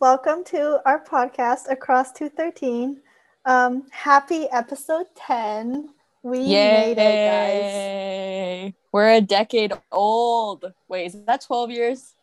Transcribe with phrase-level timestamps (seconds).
[0.00, 3.00] welcome to our podcast, Across 213.
[3.44, 5.88] Um, happy episode 10.
[6.22, 6.94] We Yay.
[6.94, 8.72] made it, guys.
[8.92, 10.64] We're a decade old.
[10.88, 12.14] Wait, is that 12 years?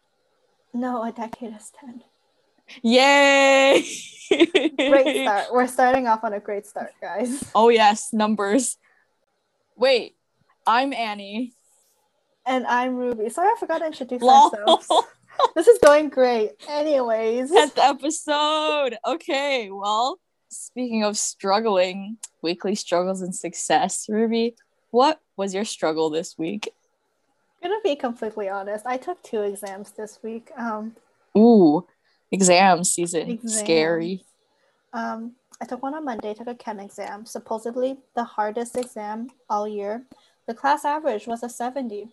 [0.73, 2.03] No, a decade is 10.
[2.81, 3.83] Yay!
[4.29, 5.45] Great start.
[5.53, 7.43] We're starting off on a great start, guys.
[7.55, 8.77] Oh, yes, numbers.
[9.75, 10.15] Wait,
[10.67, 11.53] I'm Annie.
[12.45, 13.29] And I'm Ruby.
[13.29, 14.51] Sorry, I forgot to introduce Lol.
[14.51, 14.87] ourselves.
[15.55, 16.51] This is going great.
[16.67, 18.97] Anyways, 10th episode.
[19.05, 20.19] Okay, well,
[20.49, 24.55] speaking of struggling, weekly struggles and success, Ruby,
[24.91, 26.69] what was your struggle this week?
[27.63, 28.85] I'm gonna be completely honest.
[28.85, 30.49] I took two exams this week.
[30.57, 30.95] Um,
[31.37, 31.85] Ooh,
[32.31, 33.29] exam season.
[33.29, 33.59] Exams.
[33.59, 34.25] Scary.
[34.91, 36.33] um, I took one on Monday.
[36.33, 37.25] Took a chem exam.
[37.25, 40.03] Supposedly the hardest exam all year.
[40.47, 42.09] The class average was a 70.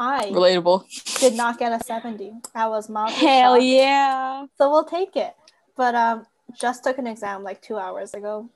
[0.00, 1.18] I Relatable.
[1.18, 2.32] did not get a 70.
[2.54, 3.64] I was mildly Hell shocked.
[3.64, 4.46] yeah.
[4.56, 5.34] So we'll take it.
[5.76, 6.26] But um,
[6.58, 8.48] just took an exam like two hours ago.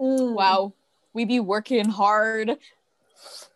[0.00, 0.34] Mm.
[0.34, 0.74] Wow.
[1.12, 2.58] We be working hard.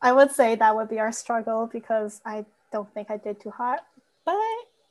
[0.01, 3.51] I would say that would be our struggle because I don't think I did too
[3.51, 3.81] hot,
[4.25, 4.37] but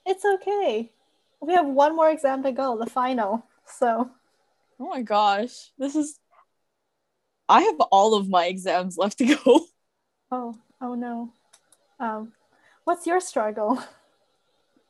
[0.05, 0.91] it's okay.
[1.39, 3.45] We have one more exam to go, the final.
[3.65, 4.09] So
[4.79, 5.71] Oh my gosh.
[5.77, 6.19] This is
[7.47, 9.61] I have all of my exams left to go.
[10.31, 11.31] oh oh no.
[11.99, 12.33] Um,
[12.83, 13.81] what's your struggle?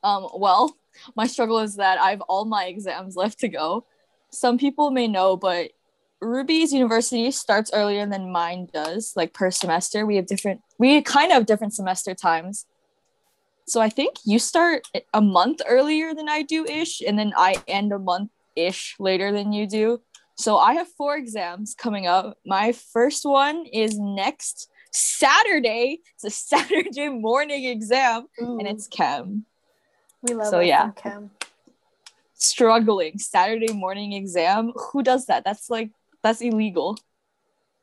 [0.02, 0.76] Um, well,
[1.16, 3.86] my struggle is that I have all my exams left to go.
[4.30, 5.70] Some people may know, but
[6.20, 10.06] Ruby's university starts earlier than mine does, like per semester.
[10.06, 12.66] We have different we kind of have different semester times.
[13.66, 17.56] So I think you start a month earlier than I do ish, and then I
[17.66, 20.02] end a month ish later than you do.
[20.36, 22.38] So I have four exams coming up.
[22.46, 26.00] My first one is next Saturday.
[26.14, 29.44] It's a Saturday morning exam, and it's chem.
[30.22, 30.90] we love so yeah.
[30.92, 31.30] chem.
[32.34, 34.72] Struggling Saturday morning exam.
[34.92, 35.44] Who does that?
[35.44, 35.90] That's like
[36.22, 36.98] that's illegal.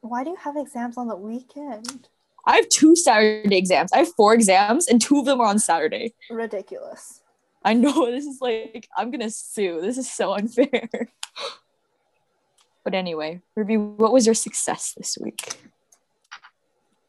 [0.01, 2.09] Why do you have exams on the weekend?
[2.45, 3.91] I have two Saturday exams.
[3.93, 6.13] I have four exams, and two of them are on Saturday.
[6.29, 7.21] Ridiculous.
[7.63, 9.79] I know this is like I'm gonna sue.
[9.81, 10.89] This is so unfair.
[12.83, 15.57] but anyway, Ruby, what was your success this week?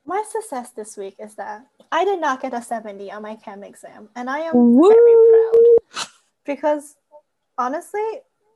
[0.06, 3.62] My success this week is that I did not get a 70 on my chem
[3.65, 4.88] exam, and I am Woo!
[4.91, 5.15] very
[5.94, 6.06] proud
[6.44, 6.97] because
[7.56, 8.04] honestly,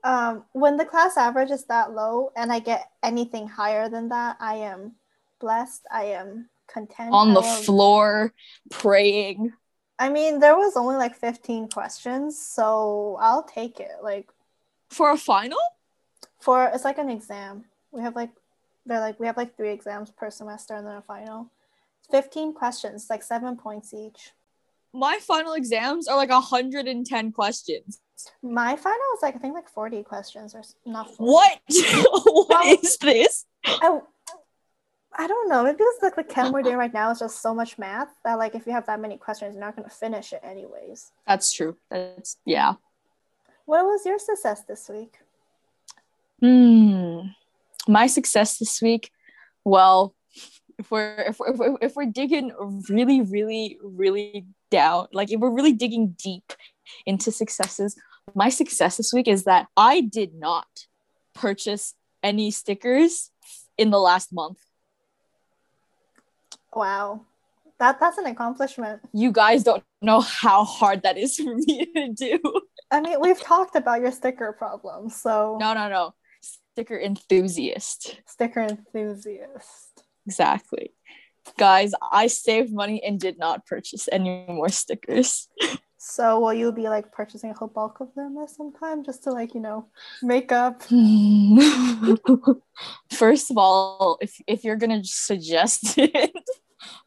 [0.05, 4.37] um, when the class average is that low and I get anything higher than that,
[4.41, 4.93] I am
[5.41, 5.87] blessed.
[5.91, 7.13] I am content.
[7.13, 8.33] On the am- floor,
[8.71, 9.53] praying.
[9.99, 13.97] I mean, there was only like 15 questions, so I'll take it.
[14.03, 14.29] Like
[14.91, 15.59] For a final?
[16.41, 17.65] for it's like an exam.
[17.91, 18.31] We have like
[18.89, 21.51] they're like we have like three exams per semester and then a final.
[22.11, 24.33] 15 questions, like seven points each.
[24.95, 28.01] My final exams are like 110 questions.
[28.43, 31.31] My final is like I think like 40 questions or not 40.
[31.31, 31.59] What?
[32.25, 33.45] what Well- is this?
[33.65, 34.01] I,
[35.21, 35.65] I don't know.
[35.65, 38.39] Maybe it's like the chem we're doing right now is just so much math that
[38.39, 41.13] like if you have that many questions, you're not gonna finish it anyways.
[41.27, 41.77] That's true.
[41.91, 42.75] That's yeah.
[43.67, 45.19] What was your success this week?
[46.41, 47.21] Hmm.
[47.89, 49.11] My success this week.
[49.65, 50.15] Well,
[50.79, 52.53] if we're if we're, if we're digging
[52.89, 56.53] really really really down, like if we're really digging deep
[57.07, 57.97] into successes,
[58.35, 60.87] my success this week is that I did not
[61.35, 63.31] purchase any stickers
[63.77, 64.59] in the last month.
[66.75, 67.23] Wow.
[67.79, 69.01] That that's an accomplishment.
[69.13, 72.41] You guys don't know how hard that is for me to do.
[72.91, 76.15] I mean, we've talked about your sticker problem, so No, no, no.
[76.79, 78.21] Sticker enthusiast.
[78.25, 80.05] sticker enthusiast.
[80.25, 80.93] Exactly.
[81.59, 85.49] Guys, I saved money and did not purchase any more stickers.
[85.97, 89.25] So will you be like purchasing a whole bulk of them at some time just
[89.25, 89.89] to like, you know,
[90.23, 90.83] make up?
[93.11, 96.31] First of all, if, if you're going to suggest it,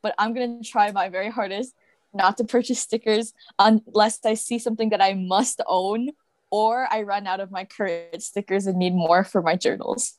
[0.04, 1.74] but I'm going to try my very hardest
[2.14, 6.10] not to purchase stickers unless I see something that I must own
[6.52, 10.14] or I run out of my current stickers and need more for my journals.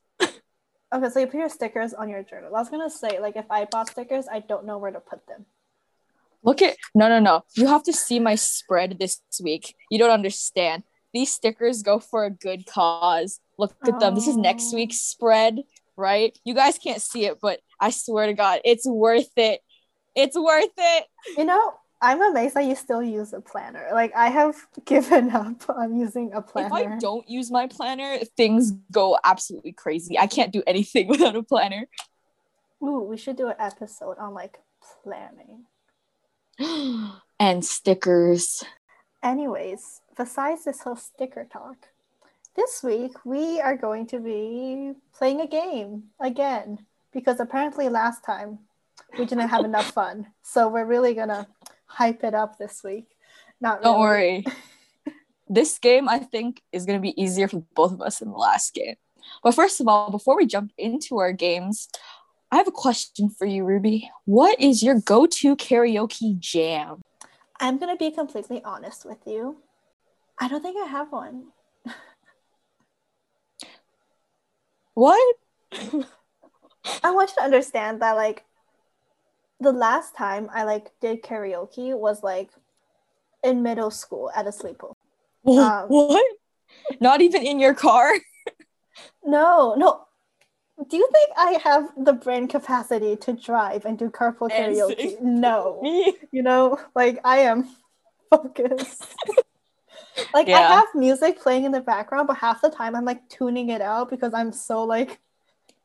[0.94, 2.54] Okay, so you put your stickers on your journal.
[2.54, 5.26] I was gonna say, like, if I bought stickers, I don't know where to put
[5.26, 5.46] them.
[6.42, 7.44] Look at no no no.
[7.54, 9.74] You have to see my spread this week.
[9.90, 10.82] You don't understand.
[11.14, 13.40] These stickers go for a good cause.
[13.58, 14.14] Look at them.
[14.14, 14.76] This is next Oh.
[14.76, 15.62] week's spread,
[15.96, 16.36] right?
[16.44, 19.60] You guys can't see it, but I swear to God, it's worth it.
[20.14, 21.04] It's worth it.
[21.38, 23.88] You know, I'm amazed that you still use a planner.
[23.92, 26.80] Like, I have given up on using a planner.
[26.80, 26.92] If.
[26.92, 30.18] I don't use my planner, things go absolutely crazy.
[30.18, 31.86] I can't do anything without a planner.
[32.82, 34.58] Ooh, we should do an episode on like
[35.04, 35.66] planning.
[37.40, 38.64] and stickers.
[39.22, 41.76] Anyways, besides this whole sticker talk,
[42.56, 48.58] this week we are going to be playing a game again because apparently last time
[49.16, 50.26] we didn't have enough fun.
[50.42, 51.46] So we're really gonna
[51.92, 53.06] hype it up this week.
[53.60, 54.00] Not Don't really.
[54.00, 54.44] worry.
[55.48, 58.36] this game, I think, is going to be easier for both of us than the
[58.36, 58.96] last game.
[59.42, 61.88] But first of all, before we jump into our games,
[62.50, 64.10] I have a question for you, Ruby.
[64.24, 67.02] What is your go to karaoke jam?
[67.60, 69.58] I'm gonna be completely honest with you.
[70.40, 71.52] I don't think I have one.
[74.94, 75.36] What?
[75.72, 78.44] I want you to understand that like
[79.62, 82.50] the last time I like did karaoke was like
[83.42, 84.94] in middle school at a sleepover.
[85.46, 86.24] Um, what?
[87.00, 88.12] Not even in your car?
[89.24, 90.04] No, no.
[90.88, 95.20] Do you think I have the brain capacity to drive and do carpool karaoke?
[95.20, 95.80] No.
[95.80, 96.14] Me?
[96.30, 97.68] You know, like I am
[98.30, 99.04] focused.
[100.34, 103.70] like I have music playing in the background, but half the time I'm like tuning
[103.70, 105.20] it out because I'm so like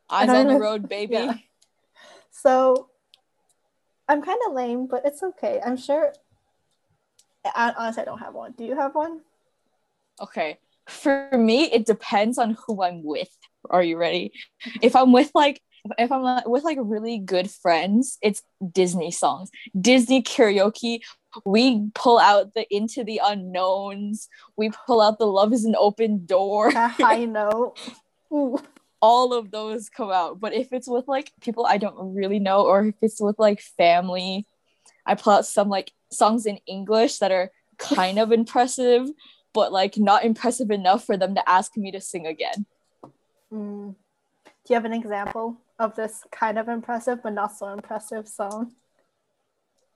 [0.10, 1.14] Eyes on the road, baby.
[1.14, 1.34] Yeah.
[2.32, 2.90] So
[4.08, 5.60] I'm kind of lame, but it's okay.
[5.66, 6.14] I'm sure.
[7.46, 8.54] I, honestly, I don't have one.
[8.58, 9.22] Do you have one?
[10.22, 10.58] Okay.
[10.88, 13.30] For me, it depends on who I'm with.
[13.70, 14.32] Are you ready?
[14.82, 15.62] If I'm with like
[15.98, 19.50] if I'm uh, with like really good friends, it's Disney songs.
[19.80, 21.02] Disney karaoke.
[21.46, 24.28] We pull out the Into the Unknowns.
[24.56, 26.74] We pull out the Love is an Open Door.
[26.74, 27.78] That high note.
[28.34, 28.58] Ooh.
[29.02, 30.40] All of those come out.
[30.40, 33.62] But if it's with like people I don't really know, or if it's with like
[33.62, 34.46] family,
[35.06, 39.08] I pull out some like songs in English that are kind of impressive,
[39.54, 42.66] but like not impressive enough for them to ask me to sing again.
[43.54, 43.96] Mm.
[44.46, 48.74] Do you have an example of this kind of impressive but not so impressive song?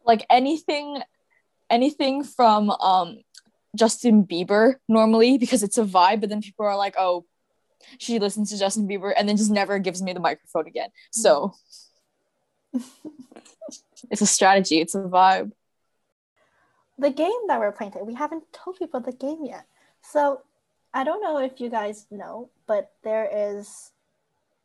[0.05, 1.01] like anything
[1.69, 3.19] anything from um
[3.75, 7.25] Justin Bieber normally because it's a vibe but then people are like oh
[7.97, 11.53] she listens to Justin Bieber and then just never gives me the microphone again so
[14.09, 15.51] it's a strategy it's a vibe
[16.99, 19.65] The game that we're playing today, we haven't told people the game yet.
[20.03, 20.41] So
[20.93, 23.91] I don't know if you guys know, but there is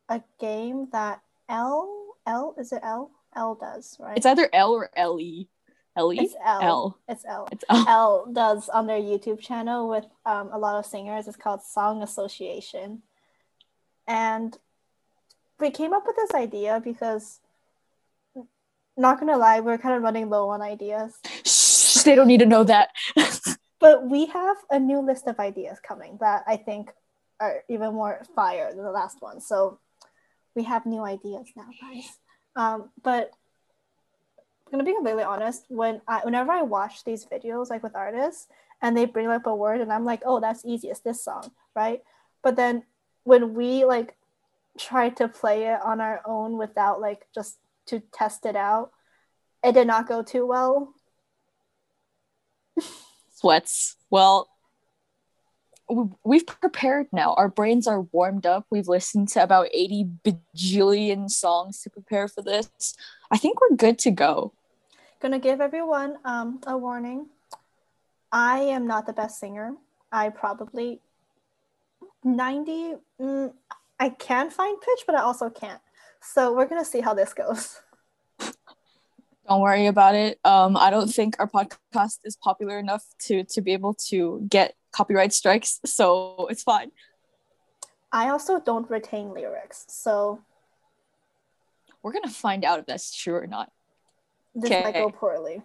[0.09, 1.89] a game that L
[2.27, 4.17] L is it L L does right?
[4.17, 5.47] it's either L or L E
[5.97, 6.61] L E It's L.
[6.61, 7.47] L It's L.
[7.51, 11.27] it's L L does on their YouTube channel with um, a lot of singers.
[11.27, 13.01] It's called Song Association.
[14.07, 14.57] And
[15.59, 17.39] we came up with this idea because,
[18.95, 21.17] not gonna lie, we're kind of running low on ideas.
[21.43, 22.91] Shh, they don't need to know that
[23.79, 26.91] But we have a new list of ideas coming that I think
[27.39, 29.39] are even more fire than the last one.
[29.39, 29.79] So
[30.55, 32.17] we have new ideas now, guys.
[32.55, 33.31] Um, but
[34.71, 35.65] gonna be completely honest.
[35.69, 38.47] When I, whenever I watch these videos, like with artists,
[38.81, 40.89] and they bring up a word, and I'm like, oh, that's easy.
[40.89, 42.01] It's this song, right?
[42.43, 42.83] But then
[43.23, 44.15] when we like
[44.77, 48.91] try to play it on our own without like just to test it out,
[49.63, 50.93] it did not go too well.
[53.37, 54.49] sweats well
[55.89, 61.29] we- we've prepared now our brains are warmed up we've listened to about 80 bajillion
[61.29, 62.95] songs to prepare for this
[63.31, 64.53] i think we're good to go
[65.19, 67.27] Gonna give everyone um, a warning.
[68.31, 69.73] I am not the best singer.
[70.11, 71.01] I probably
[72.23, 72.95] 90.
[73.19, 73.53] Mm,
[73.99, 75.81] I can find pitch, but I also can't.
[76.21, 77.81] So we're gonna see how this goes.
[79.47, 83.61] don't worry about it um i don't think our podcast is popular enough to to
[83.61, 86.91] be able to get copyright strikes so it's fine
[88.11, 90.39] I also don't retain lyrics, so
[92.01, 93.71] we're gonna find out if that's true or not
[94.61, 94.99] this might Okay.
[95.01, 95.61] go poorly.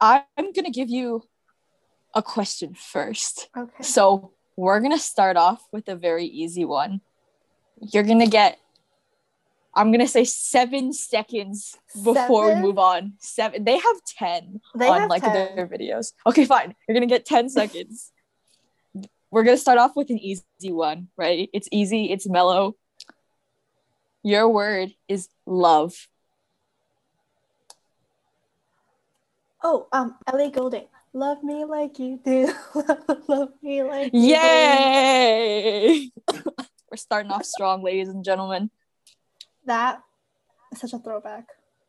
[0.00, 0.24] i'm
[0.54, 1.22] gonna give you
[2.14, 3.82] a question first Okay.
[3.82, 7.00] So we're gonna start off with a very easy one.
[7.80, 8.58] You're gonna get
[9.74, 12.62] I'm gonna say seven seconds before Seven?
[12.62, 13.14] we move on.
[13.18, 13.64] Seven.
[13.64, 15.56] They have ten They on have like 10.
[15.56, 16.12] their videos.
[16.24, 16.76] Okay, fine.
[16.86, 18.12] You're gonna get ten seconds.
[19.32, 21.50] We're gonna start off with an easy one, right?
[21.52, 22.12] It's easy.
[22.12, 22.76] It's mellow.
[24.22, 26.06] Your word is love.
[29.66, 30.84] Oh, um, Ellie Goulding.
[31.14, 32.52] Love me like you do.
[33.28, 34.20] Love me like you.
[34.34, 36.10] Yay!
[36.90, 38.70] We're starting off strong, ladies and gentlemen.
[39.64, 40.02] That
[40.70, 41.46] is such a throwback.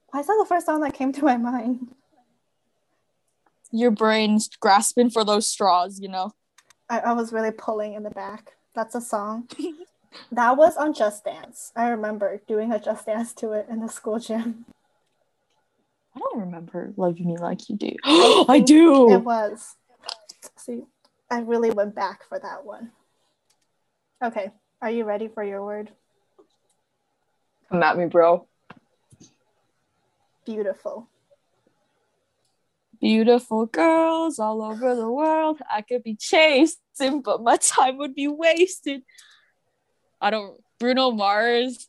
[0.10, 1.94] Why is that the first song that came to my mind?
[3.72, 6.32] Your brain's grasping for those straws, you know.
[6.90, 8.54] I, I was really pulling in the back.
[8.74, 9.50] That's a song.
[10.32, 11.74] that was on Just Dance.
[11.76, 14.66] I remember doing a Just Dance to it in the school gym.
[16.16, 17.92] I don't remember Love Me Like You Do.
[18.04, 19.12] I I do.
[19.12, 19.76] It was.
[20.58, 20.84] See,
[21.30, 22.92] I really went back for that one.
[24.24, 25.92] Okay, are you ready for your word?
[27.70, 28.48] Come at me, bro.
[30.46, 31.10] Beautiful.
[33.02, 35.60] Beautiful girls all over the world.
[35.70, 39.02] I could be chasing, but my time would be wasted.
[40.22, 40.62] I don't.
[40.80, 41.88] Bruno Mars.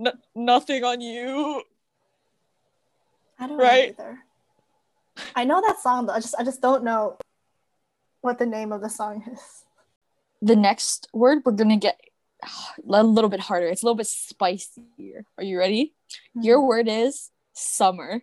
[0.00, 1.62] No, no, no nothing on you.
[3.38, 3.98] I don't Right.
[3.98, 4.18] know either.
[5.36, 6.14] I know that song though.
[6.14, 7.18] I just I just don't know
[8.22, 9.64] what the name of the song is.
[10.40, 12.00] The next word we're gonna get
[12.88, 13.66] a little bit harder.
[13.66, 15.26] It's a little bit spicier.
[15.36, 15.94] Are you ready?
[16.34, 18.22] Your word is summer.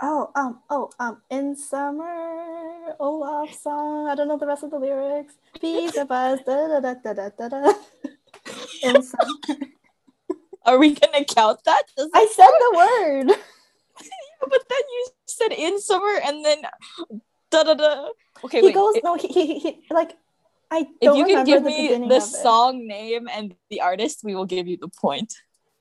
[0.00, 4.08] Oh, um, oh, um, in summer, Olaf song.
[4.08, 5.34] I don't know the rest of the lyrics.
[5.60, 7.72] Bees a buzz, da da da da da da da.
[8.82, 9.66] In summer.
[10.66, 11.82] Are we gonna count that?
[11.96, 13.26] Does I said the word.
[14.40, 16.62] but then you said in summer and then
[17.50, 18.08] da da da.
[18.44, 18.74] Okay, he wait.
[18.74, 18.96] goes.
[18.96, 20.16] if- No, he, he, he like.
[20.70, 22.22] I if don't you can remember give the me the it.
[22.22, 25.34] song name and the artist, we will give you the point.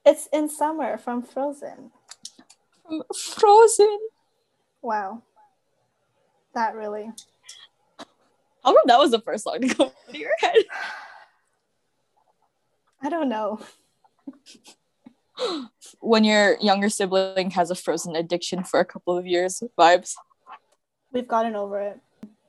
[0.05, 1.91] It's in summer from Frozen.
[2.85, 3.97] From Frozen.
[4.81, 5.23] Wow.
[6.53, 7.09] That really.
[8.63, 10.57] How come that was the first song to come into your head?
[13.01, 13.59] I don't know.
[15.99, 20.13] When your younger sibling has a Frozen addiction for a couple of years, vibes.
[21.11, 21.99] We've gotten over it.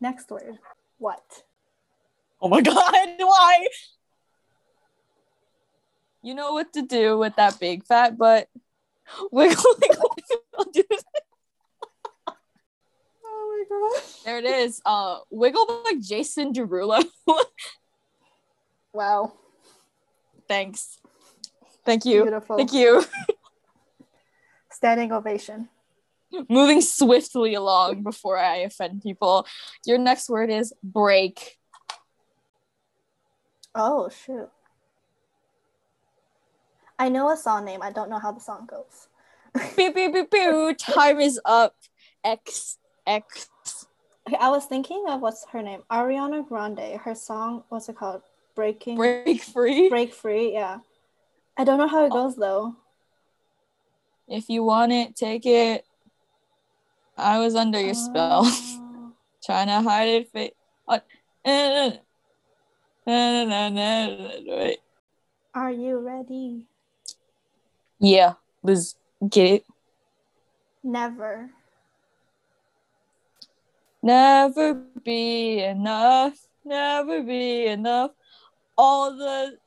[0.01, 0.59] Next word.
[0.99, 1.43] What?
[2.41, 3.69] Oh my god, why?
[6.23, 8.49] You know what to do with that big fat butt.
[9.31, 11.05] Wiggle, wiggle, wiggle, do it.
[13.27, 14.23] Oh my gosh.
[14.25, 14.81] There it is.
[14.87, 17.05] Uh, wiggle like Jason Derulo.
[18.93, 19.33] Wow.
[20.49, 20.99] Thanks.
[21.85, 22.23] Thank you.
[22.23, 22.57] Beautiful.
[22.57, 23.05] Thank you.
[24.71, 25.69] Standing ovation.
[26.49, 29.47] Moving swiftly along before I offend people.
[29.87, 31.59] Your next word is break.
[33.75, 34.49] Oh shoot.
[36.99, 37.83] I know a song name.
[37.83, 39.09] I don't know how the song goes.
[39.77, 40.75] Pew, pew, pew, pew.
[40.75, 41.77] Time is up.
[42.25, 43.49] X X.
[44.27, 45.83] Okay, I was thinking of what's her name?
[45.91, 46.99] Ariana Grande.
[47.01, 48.23] Her song, what's it called?
[48.55, 49.89] Breaking Break free.
[49.89, 50.79] Break Free, yeah.
[51.57, 52.77] I don't know how it goes though.
[54.27, 55.85] If you want it, take it.
[57.17, 58.43] I was under your spell.
[58.45, 59.13] Oh.
[59.45, 60.31] Trying to hide it.
[60.33, 60.51] Fa-
[60.89, 60.99] uh,
[61.47, 61.91] uh,
[64.47, 64.79] wait.
[65.55, 66.67] Are you ready?
[68.01, 68.95] Yeah, Liz,
[69.29, 69.65] get it.
[70.83, 71.51] Never.
[74.03, 76.39] Never be enough.
[76.65, 78.11] Never be enough.
[78.77, 79.59] All the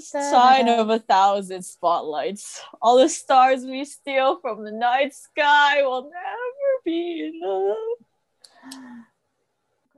[0.00, 2.60] sign of a thousand spotlights.
[2.82, 7.76] All the stars we steal from the night sky will never be enough.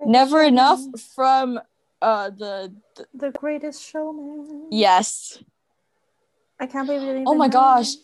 [0.04, 0.80] Never enough
[1.14, 1.58] from
[2.02, 4.68] uh the, the The greatest showman.
[4.70, 5.42] yes.
[6.60, 7.52] I can't believe you Oh my know.
[7.52, 7.94] gosh.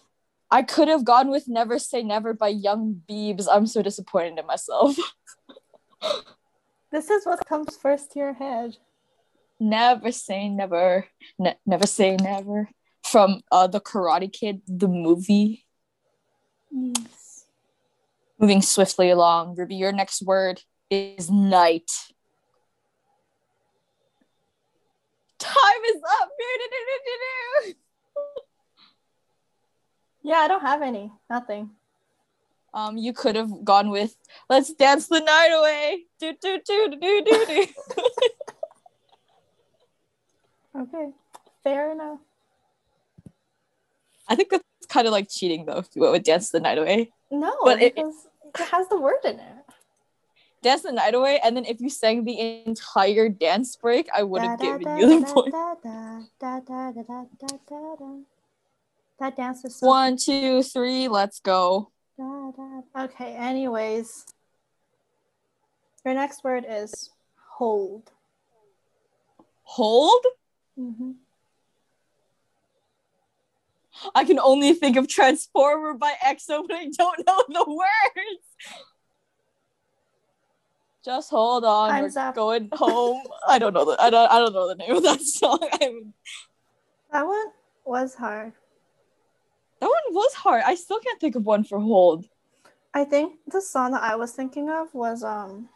[0.51, 3.47] I could have gone with Never Say Never by Young Beebs.
[3.51, 4.97] I'm so disappointed in myself.
[6.91, 8.77] This is what comes first to your head.
[9.63, 11.07] Never say never.
[11.39, 12.69] Ne- never say never.
[13.05, 15.65] From uh the Karate Kid, the movie.
[16.71, 17.45] Yes.
[18.39, 19.57] Moving swiftly along.
[19.57, 21.91] Ruby, your next word is night.
[25.39, 26.29] Time is up.
[30.25, 31.11] Yeah, I don't have any.
[31.29, 31.71] Nothing.
[32.73, 34.17] Um, you could have gone with
[34.49, 37.67] "Let's dance the night away." Do do do do do do do.
[40.75, 41.13] Okay.
[41.63, 42.19] Fair enough.
[44.29, 45.79] I think that's kind of like cheating though.
[45.79, 48.07] If you went with "Dance the night away," No, But it- it
[48.57, 49.65] has the word in it.
[50.63, 54.43] "Dance the night away," and then if you sang the entire dance break, I would
[54.43, 55.53] have given da, you the da, point.
[55.53, 56.23] da.
[59.19, 61.91] That dance is so One, two, three, let's go.
[62.97, 64.27] Okay, anyways.
[66.05, 68.11] Your next word is hold.
[69.63, 70.25] Hold.
[70.79, 71.13] Mm-hmm.
[74.15, 78.45] I can only think of Transformer by EXO, but I don't know the words.
[81.05, 82.35] Just hold on, Time's we're up.
[82.35, 83.23] going home.
[83.49, 85.59] I don't know the I don't I don't know the name of that song.
[85.81, 86.15] I'm,
[87.13, 87.47] That one
[87.85, 88.53] was hard.
[89.81, 90.63] that one was hard.
[90.65, 92.27] I still can't think of one for hold.
[92.95, 95.69] I think the song that I was thinking of was um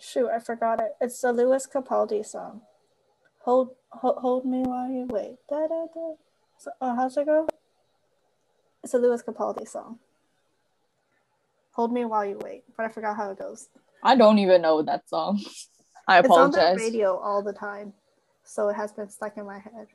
[0.00, 0.94] shoot, I forgot it.
[1.02, 2.62] It's the Lewis Capaldi song.
[3.44, 5.36] Hold hold, hold me while you wait.
[5.50, 6.14] Da, da, da.
[6.58, 7.46] So, oh, how's it go?
[8.82, 9.98] It's a Lewis Capaldi song.
[11.72, 13.68] Hold me while you wait, but I forgot how it goes.
[14.02, 15.42] I don't even know that song.
[16.08, 16.54] I apologize.
[16.54, 17.92] It's on the radio all the time,
[18.44, 19.88] so it has been stuck in my head.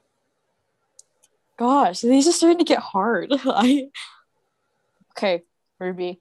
[1.57, 3.31] Gosh, these are starting to get hard.
[3.45, 3.89] I...
[5.17, 5.43] Okay,
[5.79, 6.19] Ruby,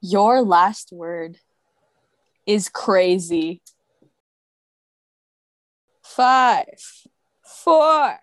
[0.00, 1.38] your last word
[2.46, 3.60] is crazy.
[6.16, 6.82] Five,
[7.44, 8.18] four,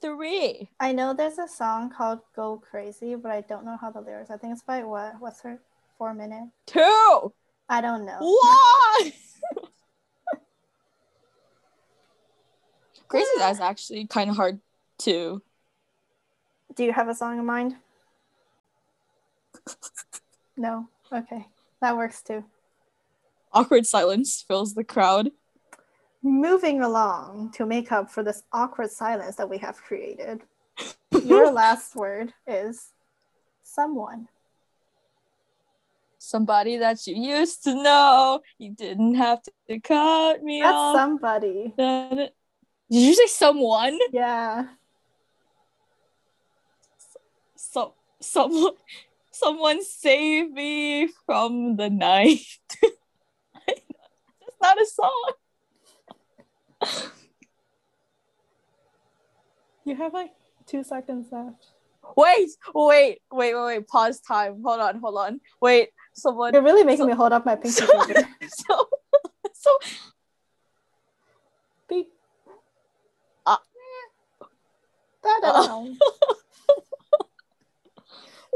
[0.00, 0.70] three.
[0.80, 4.28] I know there's a song called "Go Crazy," but I don't know how the lyrics.
[4.28, 5.20] I think it's by what?
[5.20, 5.60] What's her?
[5.98, 6.48] Four minute.
[6.66, 7.32] two,
[7.68, 8.18] I don't know.
[8.18, 9.12] one.
[13.08, 14.60] Crazy is actually kind of hard
[14.98, 15.40] to.
[16.74, 17.76] Do you have a song in mind?
[20.56, 20.88] No.
[21.12, 21.46] Okay,
[21.80, 22.44] that works too.
[23.52, 25.30] Awkward silence fills the crowd.
[26.26, 30.40] Moving along to make up for this awkward silence that we have created.
[31.22, 32.92] Your last word is
[33.62, 34.28] someone.
[36.16, 38.40] Somebody that you used to know.
[38.56, 40.96] You didn't have to cut me That's off.
[40.96, 41.74] somebody.
[41.76, 42.30] Did
[42.88, 43.98] you say someone?
[44.10, 44.68] Yeah.
[47.56, 48.72] So someone
[49.30, 52.40] someone save me from the night.
[53.66, 55.32] That's not a song.
[59.84, 60.30] You have like
[60.66, 61.66] two seconds left.
[62.16, 63.88] Wait, wait, wait, wait, wait.
[63.88, 64.62] Pause time.
[64.64, 65.40] Hold on, hold on.
[65.60, 68.28] Wait, someone You're really making me hold up my pinky so, finger.
[68.48, 68.88] so,
[69.52, 69.78] so
[71.88, 72.08] Beep.
[73.46, 73.60] Ah.
[75.22, 75.86] Da-da-da.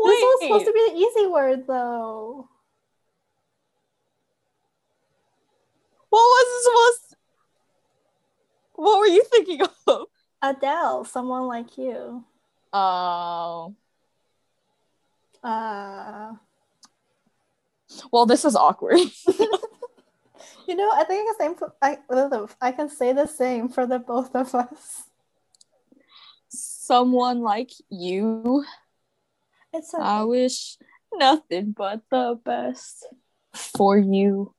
[0.00, 2.48] This was supposed to be the easy word, though.
[6.08, 7.16] What was it supposed
[8.74, 10.06] What were you thinking of?
[10.42, 12.24] Adele, someone like you.
[12.72, 13.74] Oh.
[15.42, 16.32] Uh,
[18.12, 18.98] well, this is awkward.
[20.68, 21.54] you know, I think I can same.
[21.54, 21.98] For, I
[22.60, 25.04] I can say the same for the both of us.
[26.48, 28.64] Someone like you.
[29.72, 30.02] It's okay.
[30.02, 30.78] I wish
[31.12, 33.06] nothing but the best
[33.54, 34.54] for you.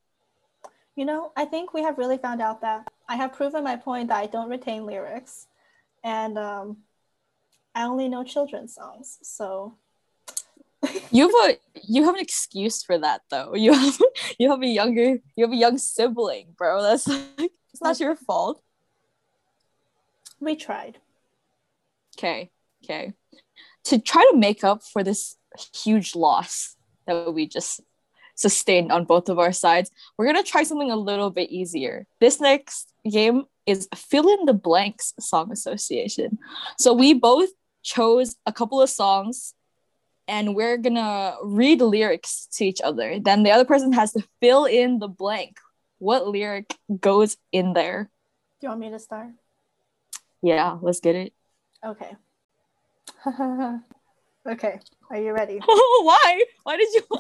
[0.95, 4.09] You know, I think we have really found out that I have proven my point
[4.09, 5.47] that I don't retain lyrics,
[6.03, 6.77] and um,
[7.75, 9.19] I only know children's songs.
[9.23, 9.77] So
[11.11, 13.55] You have a you have an excuse for that though.
[13.55, 13.99] You have
[14.39, 16.81] you have a younger you have a young sibling, bro.
[16.81, 18.61] That's like it's not your fault.
[20.39, 20.97] we tried.
[22.17, 22.51] Okay,
[22.83, 23.13] okay.
[23.85, 25.37] To try to make up for this
[25.73, 26.75] huge loss
[27.07, 27.81] that we just
[28.35, 32.07] sustained on both of our sides, we're gonna try something a little bit easier.
[32.19, 36.37] This next game is fill in the blanks song association.
[36.77, 37.49] So we both
[37.83, 39.53] chose a couple of songs
[40.27, 43.19] and we're gonna read lyrics to each other.
[43.19, 45.57] Then the other person has to fill in the blank.
[45.97, 48.09] What lyric goes in there?
[48.59, 49.31] Do you want me to start?
[50.41, 51.33] Yeah, let's get it.
[51.83, 52.15] Okay.
[54.47, 54.79] okay.
[55.09, 55.59] Are you ready?
[55.65, 56.43] Why?
[56.63, 57.01] Why did you?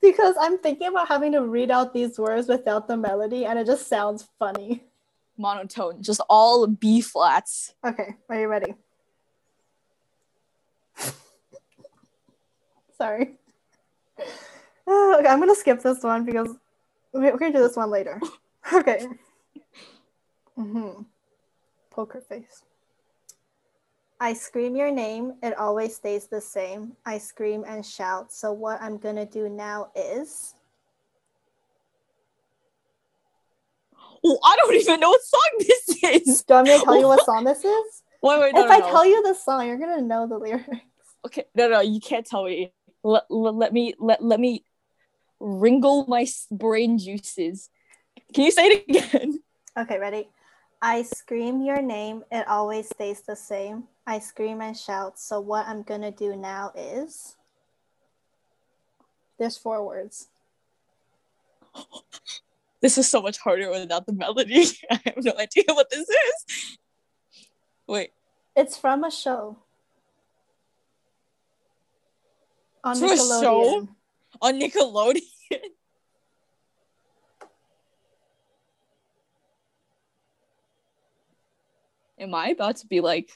[0.00, 3.66] Because I'm thinking about having to read out these words without the melody, and it
[3.66, 4.84] just sounds funny.
[5.36, 7.74] Monotone, just all B flats.
[7.84, 8.14] Okay.
[8.28, 8.74] Are you ready?
[12.98, 13.34] Sorry.
[14.88, 16.48] okay, I'm gonna skip this one because
[17.12, 18.20] we- we're gonna do this one later.
[18.72, 19.06] Okay.
[20.56, 21.02] hmm
[21.90, 22.62] Poker face.
[24.18, 26.96] I scream your name, it always stays the same.
[27.04, 28.32] I scream and shout.
[28.32, 30.54] So what I'm gonna do now is
[34.26, 36.42] Oh, I don't even know what song this is.
[36.42, 38.02] Do you want me to tell you what song this is?
[38.22, 38.90] Wait, wait, no, if no, I no.
[38.90, 40.66] tell you the song, you're gonna know the lyrics.
[41.26, 42.72] okay, no, no, you can't tell me.
[43.02, 44.64] Let, let, let me let, let me
[45.40, 47.68] wrinkle my brain juices.
[48.32, 49.40] Can you say it again?
[49.76, 50.28] Okay, ready?
[50.80, 53.84] I scream your name, it always stays the same.
[54.06, 55.18] I scream and shout.
[55.18, 57.36] So what I'm gonna do now is
[59.38, 60.28] there's four words.
[62.84, 64.66] This is so much harder without the melody.
[64.90, 66.76] I have no idea what this is.
[67.88, 68.10] Wait,
[68.54, 69.56] It's from a show.
[72.84, 73.40] On From a Nickelodeon.
[73.40, 73.88] show?
[74.42, 75.22] on Nickelodeon.
[82.18, 83.30] Am I about to be like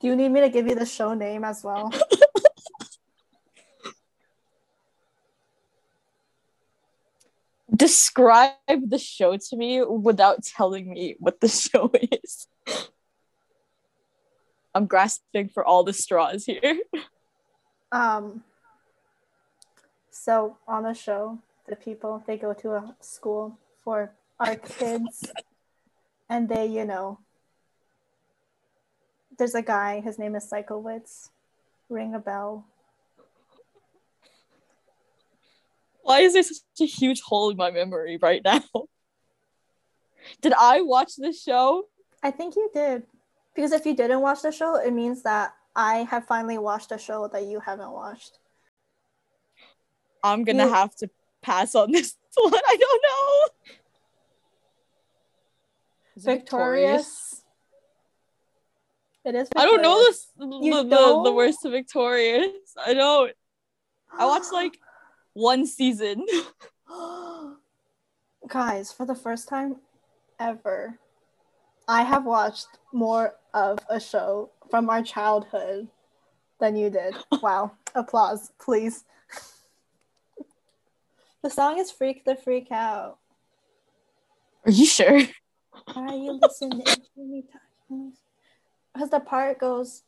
[0.00, 1.90] Do you need me to give you the show name as well?
[7.78, 12.46] describe the show to me without telling me what the show is.
[14.74, 16.78] I'm grasping for all the straws here.
[17.90, 18.44] Um.
[20.10, 25.24] So on the show, the people they go to a school for art kids,
[26.28, 27.18] and they, you know,
[29.38, 30.00] there's a guy.
[30.00, 31.30] His name is Sikowitz.
[31.88, 32.66] Ring a bell.
[36.02, 38.62] Why is there such a huge hole in my memory right now?
[40.40, 41.84] Did I watch this show?
[42.22, 43.04] I think you did.
[43.54, 46.98] Because if you didn't watch the show, it means that I have finally watched a
[46.98, 48.38] show that you haven't watched.
[50.22, 51.08] I'm gonna You- have to
[51.42, 52.52] pass on this one.
[52.54, 53.74] I don't know.
[56.16, 57.42] Is Victorious.
[59.24, 59.48] It is.
[59.56, 60.26] I don't know Victorious.
[60.36, 62.50] this, the, the, the worst of Victorious.
[62.84, 63.32] I don't.
[64.16, 64.78] I watched like
[65.38, 66.26] one season.
[68.48, 69.76] Guys, for the first time
[70.40, 70.98] ever,
[71.86, 75.88] I have watched more of a show from our childhood
[76.60, 77.14] than you did.
[77.42, 77.72] Wow.
[77.94, 79.04] Applause, please.
[81.42, 83.18] the song is Freak the Freak Out.
[84.66, 85.20] Are you sure?
[85.94, 86.84] Are you listening?
[88.92, 90.02] Because the part goes,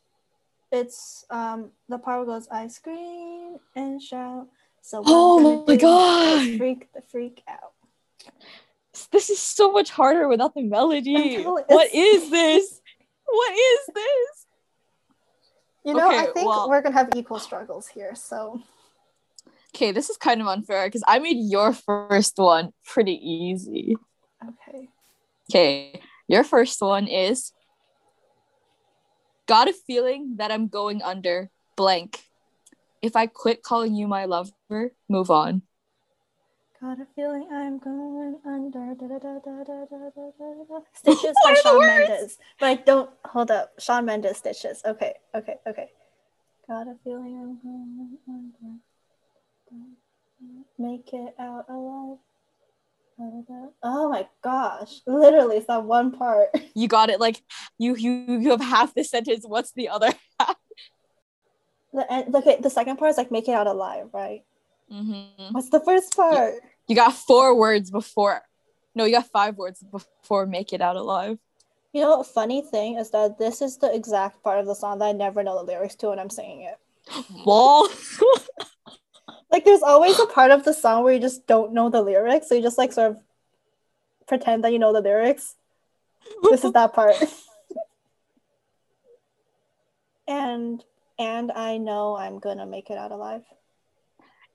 [0.73, 4.49] it's um the part goes, I scream and shout.
[4.83, 6.57] So Oh my God.
[6.59, 7.73] Freak the freak out.
[9.13, 11.43] This is so much harder without the melody.
[11.45, 12.81] What is this?
[13.27, 14.47] What is this?
[15.85, 18.15] You know, I think well- we're gonna have equal struggles here.
[18.15, 18.61] So
[19.75, 23.97] Okay, this is kind of unfair because I made your first one pretty easy.
[24.43, 24.89] okay.
[25.49, 27.53] Okay, your first one is
[29.47, 32.23] Got a feeling that I'm going under blank
[33.03, 35.63] if I quit calling you my lover, move on.
[36.81, 38.95] Got a feeling I'm going under.
[38.95, 40.81] Da, da, da, da, da, da, da.
[40.95, 42.39] Stitches by Shawn Mendes.
[42.59, 43.73] But don't hold up.
[43.79, 44.81] Shawn Mendes stitches.
[44.87, 45.91] Okay, okay, okay.
[46.67, 48.79] Got a feeling I'm going under.
[50.79, 52.17] Make it out alive.
[53.83, 55.01] Oh my gosh!
[55.07, 56.49] Literally, it's that one part.
[56.75, 57.21] You got it.
[57.21, 57.43] Like
[57.77, 59.45] you, you, you have half the sentence.
[59.47, 60.15] What's the other?
[61.93, 64.43] The, end- okay, the second part is like make it out alive, right?
[64.93, 65.55] Mm-hmm.
[65.55, 66.55] What's the first part?
[66.87, 68.43] You got four words before.
[68.95, 71.39] No, you got five words before make it out alive.
[71.93, 74.99] You know, what funny thing is that this is the exact part of the song
[74.99, 76.79] that I never know the lyrics to when I'm singing it.
[77.45, 77.89] Wall.
[79.51, 82.49] Like, there's always a part of the song where you just don't know the lyrics,
[82.49, 83.19] so you just like sort of
[84.29, 85.57] pretend that you know the lyrics.
[86.51, 87.17] This is that part.
[90.29, 90.85] and
[91.21, 93.43] and I know I'm gonna make it out alive.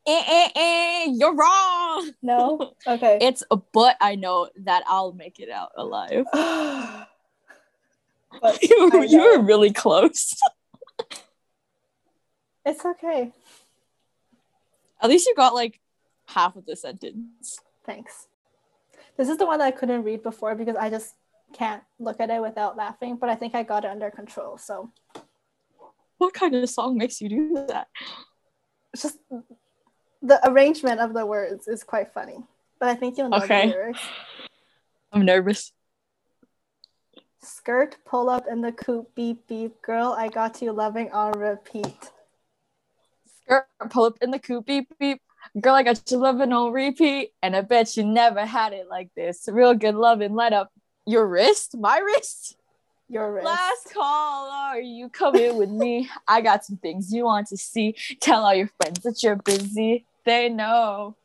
[0.07, 2.11] eh, eh, eh, you're wrong.
[2.21, 3.19] No, okay.
[3.21, 6.25] It's a but I know that I'll make it out alive.
[8.61, 10.35] you, you were really close.
[12.65, 13.31] it's okay.
[15.01, 15.79] At least you got like
[16.27, 17.59] half of the sentence.
[17.85, 18.27] Thanks.
[19.17, 21.13] This is the one that I couldn't read before because I just
[21.53, 24.57] can't look at it without laughing, but I think I got it under control.
[24.57, 24.91] So
[26.25, 27.85] What kind of song makes you do that?
[28.91, 29.19] it's just
[30.23, 32.37] the arrangement of the words is quite funny.
[32.79, 33.67] But I think you'll know Okay.
[33.67, 34.01] the lyrics.
[35.11, 35.71] I'm nervous.
[37.43, 39.79] Skirt, pull up in the coupe, beep beep.
[39.83, 42.09] Girl, I got you loving on repeat.
[43.43, 45.21] Skirt, pull up in the coupe, beep beep.
[45.61, 49.11] Girl, I got you loving on repeat, and I bet you never had it like
[49.15, 49.47] this.
[49.47, 50.71] Real good loving, light up
[51.05, 52.57] your wrist, my wrist.
[53.07, 53.45] Your wrist.
[53.45, 56.09] Last call, are you coming with me?
[56.27, 57.95] I got some things you want to see.
[58.19, 60.05] Tell all your friends that you're busy.
[60.25, 61.15] They know.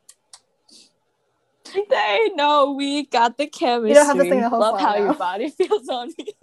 [1.89, 3.93] They know we got the chemistry.
[3.95, 6.33] don't have to sing the whole Love song how your body feels on me.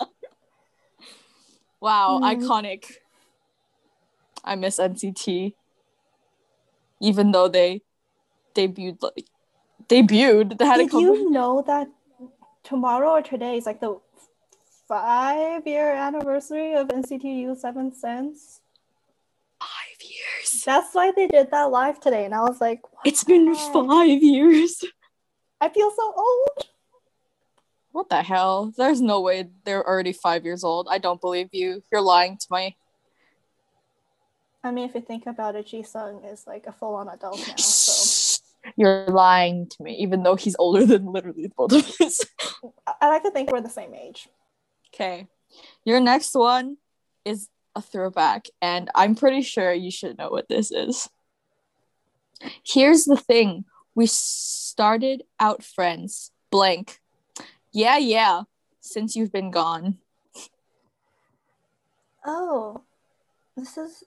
[1.80, 2.26] wow, Hmm.
[2.26, 2.84] iconic.
[4.44, 5.54] I miss NCT.
[7.00, 7.82] Even though they
[8.54, 9.26] debuted like
[9.88, 11.88] debuted, they had a Did couple you know that
[12.62, 13.98] tomorrow or today is like the
[14.86, 18.60] five year anniversary of NCT U Seven Sense?
[19.62, 20.62] five years.
[20.64, 24.84] That's why they did that live today, and I was like, It's been five years.
[25.60, 26.66] I feel so old.
[27.92, 28.72] What the hell?
[28.76, 30.88] There's no way they're already five years old.
[30.90, 31.82] I don't believe you.
[31.92, 32.76] You're lying to me.
[34.64, 37.56] I mean, if you think about it, Jisung is like a full on adult now.
[37.56, 38.40] So
[38.76, 42.24] You're lying to me, even though he's older than literally both of us.
[43.00, 44.28] I like to think we're the same age.
[44.92, 45.28] Okay.
[45.84, 46.76] Your next one
[47.24, 51.08] is a throwback, and I'm pretty sure you should know what this is.
[52.64, 56.98] Here's the thing we started out friends, blank.
[57.72, 58.42] Yeah, yeah,
[58.80, 59.98] since you've been gone.
[62.24, 62.82] Oh,
[63.56, 64.04] this is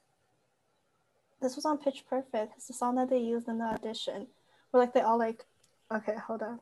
[1.40, 2.54] this was on Pitch Perfect.
[2.56, 4.26] It's the song that they used in the audition.
[4.70, 5.44] Where like they all like,
[5.92, 6.60] okay, hold on.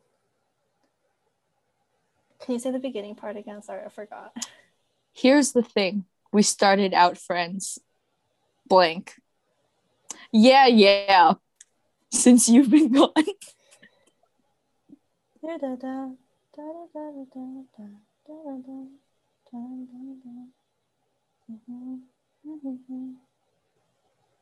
[2.44, 3.62] Can you say the beginning part again?
[3.62, 4.37] Sorry, I forgot.
[5.14, 6.04] Here's the thing.
[6.30, 7.78] We started out friends.
[8.68, 9.14] Blank.
[10.30, 11.35] Yeah, yeah.
[12.12, 13.12] Since you've been gone.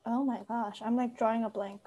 [0.04, 1.82] Oh my gosh, I'm like drawing a blank.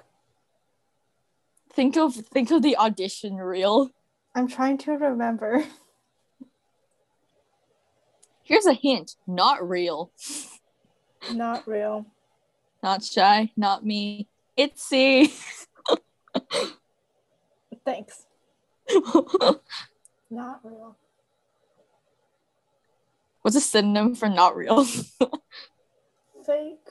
[1.74, 3.90] Think of think of the audition reel.
[4.34, 5.66] I'm trying to remember.
[8.46, 9.16] Here's a hint.
[9.26, 10.12] Not real.
[11.32, 12.06] Not real.
[12.80, 13.50] Not shy.
[13.56, 14.28] Not me.
[14.56, 15.32] Itsy.
[17.84, 18.26] Thanks.
[20.30, 20.96] Not real.
[23.42, 24.84] What's a synonym for not real?
[26.44, 26.88] Fake.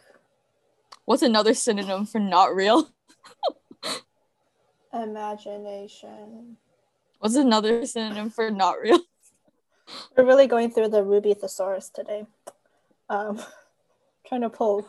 [1.05, 2.89] What's another synonym for not real?
[4.93, 6.57] Imagination.
[7.19, 8.99] What's another synonym for not real?
[10.15, 12.25] We're really going through the Ruby thesaurus today.
[13.09, 13.41] Um,
[14.27, 14.87] trying to pull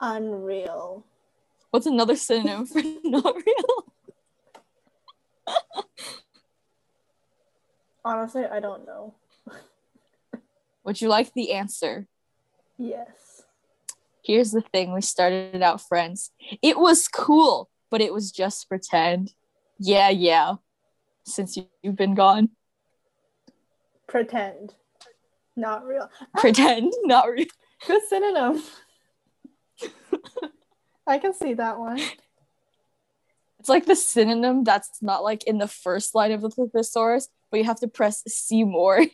[0.00, 1.04] unreal.
[1.70, 3.92] What's another synonym for not real?
[8.04, 9.14] Honestly, I don't know.
[10.84, 12.08] Would you like the answer?
[12.76, 13.44] Yes.
[14.24, 16.32] Here's the thing we started out friends.
[16.60, 19.34] It was cool, but it was just pretend.
[19.78, 20.54] Yeah, yeah.
[21.24, 22.50] Since you- you've been gone.
[24.06, 24.74] Pretend.
[25.56, 26.10] Not real.
[26.36, 27.46] Pretend, not real.
[27.86, 28.62] Good synonym.
[31.06, 32.00] I can see that one.
[33.58, 37.58] It's like the synonym that's not like in the first line of the thesaurus, but
[37.58, 39.04] you have to press see more.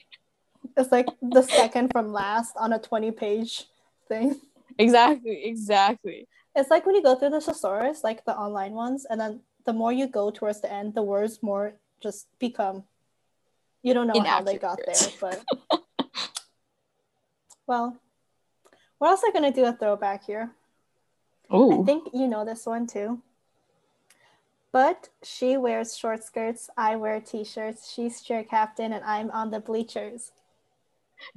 [0.76, 3.66] It's like the second from last on a 20 page
[4.08, 4.40] thing.
[4.78, 6.28] exactly, exactly.
[6.54, 9.72] It's like when you go through the thesaurus, like the online ones, and then the
[9.72, 12.84] more you go towards the end, the words more just become.
[13.82, 15.44] You don't know how they got there, but
[17.66, 17.96] well,
[18.98, 20.50] we're also gonna do a throwback here?
[21.50, 23.22] Oh, I think you know this one too.
[24.70, 29.60] But she wears short skirts, I wear t-shirts, she's cheer captain, and I'm on the
[29.60, 30.32] bleachers.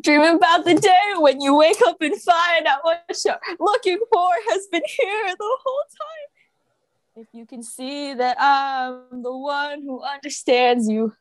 [0.02, 4.30] Dreaming about the day when you wake up and find out what you're looking for
[4.50, 7.24] has been here the whole time.
[7.24, 11.14] If you can see that I'm the one who understands you,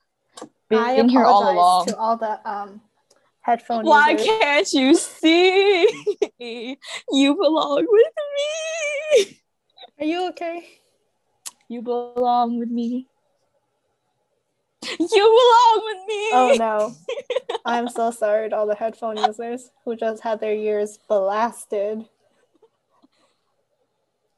[0.70, 1.86] been I in here all along.
[1.86, 2.80] to all the um
[3.42, 4.26] headphone Why users.
[4.26, 5.88] can't you see?
[7.10, 8.12] you belong with
[9.26, 9.38] me.
[9.98, 10.66] Are you okay?
[11.68, 13.08] You belong with me.
[14.82, 16.28] You belong with me.
[16.32, 16.94] Oh no.
[17.66, 22.06] I'm so sorry to all the headphone users who just had their ears blasted.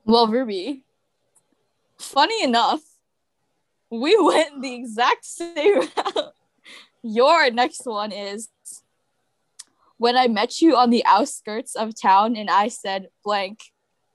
[0.05, 0.83] Well, Ruby,
[1.97, 2.81] funny enough,
[3.93, 6.33] we went the exact same route.
[7.03, 8.49] Your next one is
[9.99, 13.61] when I met you on the outskirts of town and I said blank.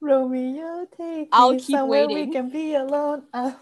[0.02, 2.28] Romeo, take I'll me keep somewhere waiting.
[2.30, 3.24] we can be alone.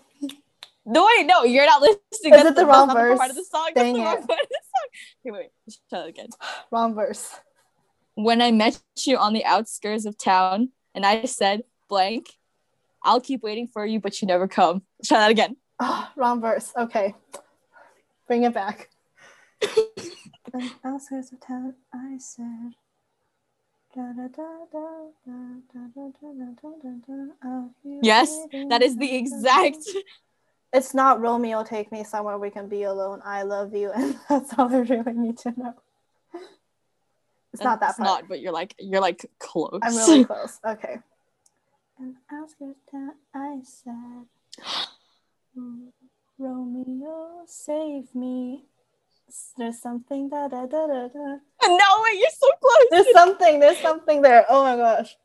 [0.87, 1.99] No, wait, no, you're not listening.
[2.13, 3.17] Is That's it the that's wrong verse?
[3.17, 3.71] part of the song.
[3.73, 4.27] Dang That's the wrong it.
[4.27, 4.87] part of the song.
[5.25, 5.75] Okay, wait, wait.
[5.89, 6.27] Try that again.
[6.69, 7.39] wrong verse.
[8.13, 12.27] When I met you on the outskirts of town and I said blank,
[13.03, 14.83] I'll keep waiting for you, but you never come.
[15.03, 15.55] Try that again.
[15.79, 16.71] Oh, wrong verse.
[16.75, 17.15] Okay.
[18.27, 18.89] Bring it back.
[20.83, 22.73] outskirts of town, I said.
[28.01, 28.37] Yes,
[28.69, 29.77] that is the exact.
[30.73, 33.21] It's not Romeo, take me somewhere we can be alone.
[33.23, 35.73] I love you, and that's all I really need to know.
[37.53, 37.97] It's not that.
[37.97, 39.79] Not, but you're like you're like close.
[39.81, 40.59] I'm really close.
[40.65, 40.99] Okay.
[41.97, 44.25] And outskirts that I said.
[46.37, 48.65] Romeo, save me.
[49.57, 51.37] There's something da da da da da.
[51.65, 52.85] no, wait, you're so close.
[52.91, 53.59] There's something.
[53.59, 54.45] There's something there.
[54.49, 55.15] Oh my gosh.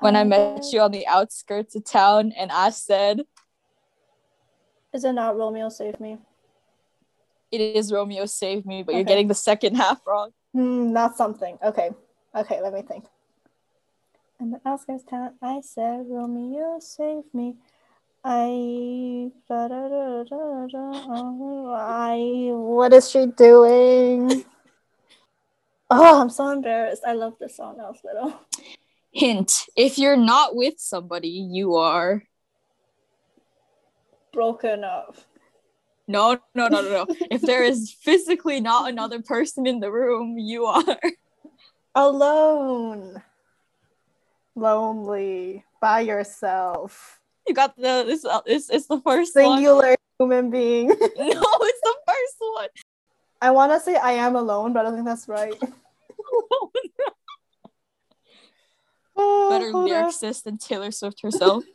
[0.00, 3.22] when I Um, met you on the outskirts of town and I said
[4.92, 6.18] Is it not Romeo, save me?
[7.52, 10.32] it is Romeo save me, but you're getting the second half wrong.
[10.52, 11.56] Hmm, not something.
[11.62, 11.90] Okay.
[12.34, 13.04] Okay, let me think.
[14.40, 17.56] In the outskirts town, I said, Romeo, save me.
[18.28, 24.44] I, da, da, da, da, da, I, what is she doing?
[25.88, 27.04] Oh, I'm so embarrassed.
[27.06, 28.34] I love this song I was little.
[29.12, 32.24] Hint: If you're not with somebody, you are.
[34.32, 35.16] Broken up.
[36.08, 37.16] No, no, no, no, no.
[37.30, 40.98] if there is physically not another person in the room, you are.
[41.94, 43.22] Alone.
[44.56, 45.64] Lonely.
[45.80, 47.20] By yourself.
[47.46, 48.24] You got the this.
[48.24, 49.56] uh, It's, it's the first one.
[49.58, 50.88] Singular human being.
[50.90, 52.68] No, it's the first one.
[53.40, 55.54] I want to say I am alone, but I don't think that's right.
[59.18, 61.64] Oh, Better lyricist than Taylor Swift herself.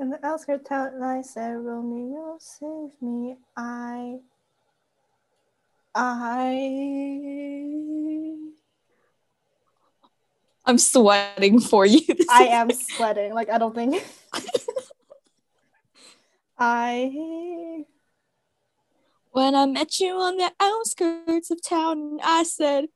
[0.00, 3.36] In the outskirts town, and I said, Romeo, save me.
[3.56, 4.18] I.
[5.94, 6.58] I.
[10.64, 12.00] I'm sweating for you.
[12.30, 13.34] I am sweating.
[13.34, 14.02] Like, I don't think.
[16.58, 17.84] I.
[19.32, 22.86] When I met you on the outskirts of town, I said,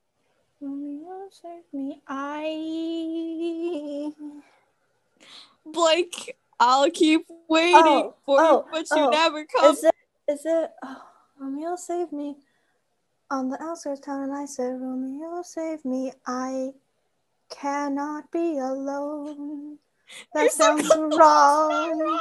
[0.60, 2.02] Romeo, save me.
[2.06, 4.12] I.
[5.64, 9.10] Blake, I'll keep waiting Oh, for oh, you, but you oh.
[9.10, 9.72] never come.
[9.72, 9.94] Is it?
[10.28, 10.70] Is it?
[10.84, 11.02] Oh,
[11.40, 12.36] Romeo, save me.
[13.30, 16.12] On the outskirts of town, and I said, Romeo, save me.
[16.26, 16.70] I
[17.50, 19.78] cannot be alone.
[20.34, 22.20] That You're so sounds wrong.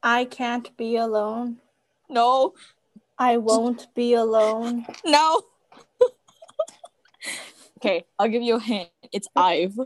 [0.00, 1.58] I can't be alone.
[2.08, 2.54] No,
[3.18, 4.86] I won't be alone.
[5.04, 5.42] no.
[7.78, 8.90] okay, I'll give you a hint.
[9.12, 9.78] It's Ive.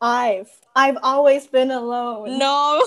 [0.00, 2.38] I've I've always been alone.
[2.38, 2.86] No.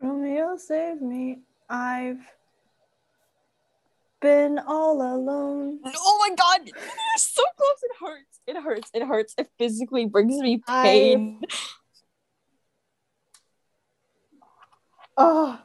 [0.00, 1.40] Romeo, save me.
[1.68, 2.20] I've
[4.20, 5.80] been all alone.
[5.84, 6.66] Oh my god.
[6.66, 6.76] You're
[7.16, 7.82] so close.
[7.82, 8.40] It hurts.
[8.46, 8.90] It hurts.
[8.94, 9.34] It hurts.
[9.38, 11.40] It physically brings me pain.
[15.16, 15.58] Oh,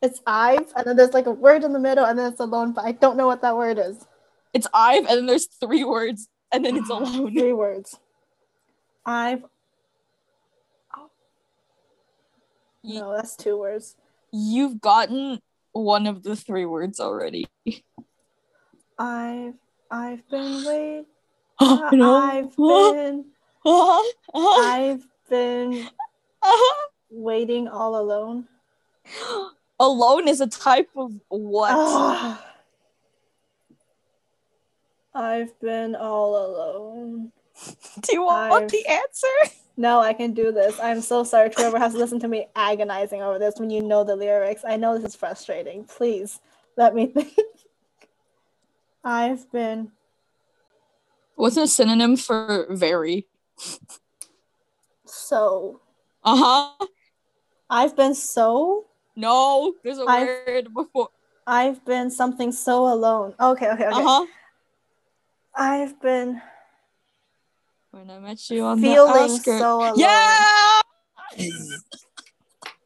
[0.00, 2.72] it's I've, and then there's like a word in the middle, and then it's alone,
[2.72, 4.04] but I don't know what that word is.
[4.52, 7.32] It's Ive, and then there's three words, and then it's alone.
[7.32, 7.98] Three words.
[9.06, 9.44] I've.
[12.82, 13.94] You- No, that's two words.
[14.32, 15.40] You've gotten
[15.72, 17.46] one of the three words already.
[18.98, 19.54] I've
[19.90, 21.06] I've been wait.
[21.60, 22.16] Oh, uh, no.
[22.16, 23.24] I've been.
[24.34, 25.88] I've been
[27.10, 28.46] waiting all alone.
[29.80, 31.72] Alone is a type of what?
[35.14, 37.32] I've been all alone.
[38.00, 39.26] Do you want I've- the answer?
[39.76, 40.78] No, I can do this.
[40.80, 44.04] I'm so sorry whoever has to listen to me agonizing over this when you know
[44.04, 44.62] the lyrics.
[44.66, 45.84] I know this is frustrating.
[45.84, 46.40] Please
[46.76, 47.34] let me think.
[49.04, 49.90] I've been
[51.34, 53.26] What's a synonym for very?
[55.06, 55.80] so.
[56.24, 56.36] Uh
[56.78, 56.86] huh.
[57.68, 58.86] I've been so.
[59.16, 61.08] No, there's a I've- word before.
[61.46, 63.34] I've been something so alone.
[63.40, 64.00] Okay, okay, okay.
[64.00, 64.26] Uh huh.
[65.56, 66.40] I've been
[67.92, 69.60] When I met you on the feeling outskirts.
[69.60, 69.98] so alone.
[69.98, 70.80] yeah.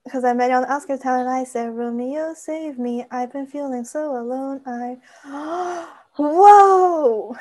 [0.04, 3.04] Because I met you on the outskirts town and I said, Romeo, save me.
[3.12, 4.60] I've been feeling so alone.
[4.66, 4.96] I.
[6.16, 7.36] Whoa!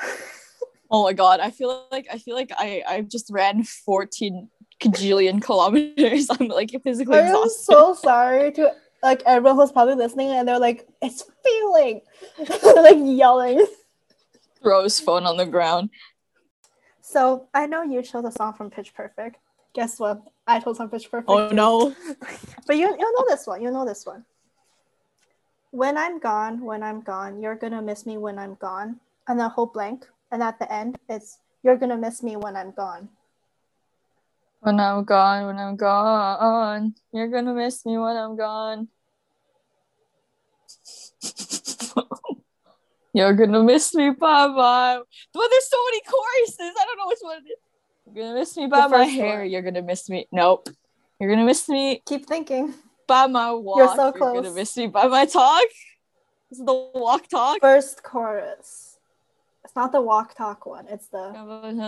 [0.91, 4.47] Oh my god, I feel like I feel like I I just ran 14
[4.79, 6.27] kajillion kilometers.
[6.39, 7.63] I'm like physically I exhausted.
[7.63, 12.01] so sorry to like everyone who's probably listening and they're like, it's feeling
[12.75, 13.65] like yelling.
[14.61, 15.89] Throws phone on the ground.
[17.05, 19.37] So I know you chose a song from Pitch Perfect.
[19.75, 20.23] Guess what?
[20.47, 21.29] I chose from Pitch Perfect.
[21.29, 21.55] Oh too.
[21.55, 21.95] no.
[22.65, 23.61] But you you'll know this one.
[23.61, 24.25] You'll know this one.
[25.69, 28.99] When I'm gone, when I'm gone, you're gonna miss me when I'm gone.
[29.27, 30.07] And the whole blank.
[30.31, 33.09] And at the end, it's you're gonna miss me when I'm gone.
[34.61, 38.87] When I'm gone, when I'm gone, you're gonna miss me when I'm gone.
[43.15, 44.99] you're gonna miss me, bye bye.
[45.33, 46.75] But there's so many choruses.
[46.77, 47.55] I don't know which one it is.
[48.13, 49.39] You're gonna miss me by my hair.
[49.39, 49.49] one.
[49.49, 50.27] You're gonna miss me.
[50.33, 50.67] Nope.
[51.19, 52.73] You're gonna miss me Keep thinking.
[53.07, 53.77] by my walk.
[53.77, 54.33] You're so close.
[54.33, 55.63] You're gonna miss me by my talk.
[56.49, 57.61] This is the walk talk.
[57.61, 58.99] First chorus.
[59.63, 60.85] It's not the walk talk one.
[60.89, 61.79] It's the When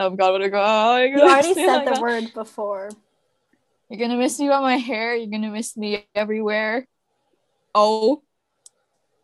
[0.00, 2.90] I'm gone, when I go, you already said the word before.
[3.92, 5.14] You're gonna miss me by my hair.
[5.14, 6.88] You're gonna miss me everywhere.
[7.74, 8.22] Oh,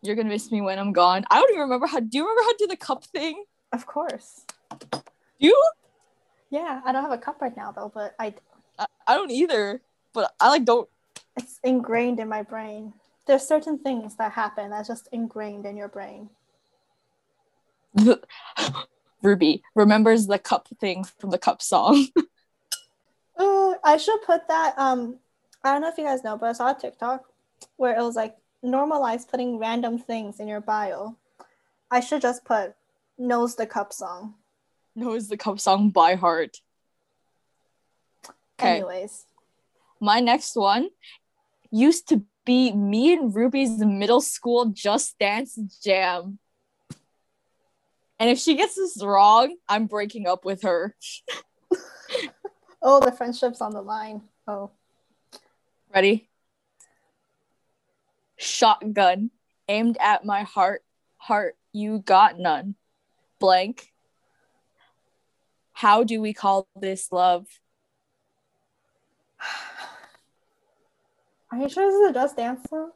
[0.02, 1.24] you're gonna miss me when I'm gone.
[1.30, 2.00] I don't even remember how.
[2.00, 3.42] Do you remember how to do the cup thing?
[3.72, 4.44] Of course.
[5.38, 5.58] You?
[6.50, 8.34] Yeah, I don't have a cup right now though, but I
[8.78, 9.80] I, I don't either.
[10.12, 10.86] But I like don't.
[11.38, 12.92] it's ingrained in my brain.
[13.26, 16.28] There's certain things that happen that's just ingrained in your brain.
[19.22, 22.08] Ruby remembers the cup thing from the cup song.
[23.38, 24.74] Uh, I should put that.
[24.76, 25.18] Um,
[25.62, 27.24] I don't know if you guys know, but I saw a TikTok
[27.76, 31.16] where it was like normalize putting random things in your bio.
[31.90, 32.74] I should just put
[33.16, 34.34] knows the cup song.
[34.94, 36.58] knows the cup song by heart.
[38.60, 38.76] Okay.
[38.76, 39.24] Anyways,
[40.00, 40.88] My next one
[41.70, 46.38] used to be me and Ruby's middle school Just Dance jam.
[48.18, 50.96] And if she gets this wrong, I'm breaking up with her.
[52.88, 54.22] oh, the friendship's on the line.
[54.46, 54.70] Oh,
[55.94, 56.28] Ready?
[58.38, 59.30] Shotgun
[59.68, 60.82] aimed at my heart.
[61.18, 62.76] Heart, you got none.
[63.40, 63.92] Blank.
[65.72, 67.46] How do we call this love?
[71.52, 72.92] are you sure this is a Just Dance song?